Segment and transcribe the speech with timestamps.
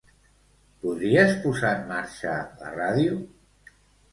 [0.85, 3.21] Podries posar en marxa la ràdio?